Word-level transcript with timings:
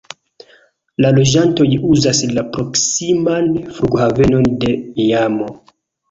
La 1.03 1.09
loĝantoj 1.17 1.67
uzas 1.95 2.21
la 2.37 2.43
proksiman 2.55 3.51
flughavenon 3.75 4.49
de 4.65 4.71
Miamo. 4.97 5.51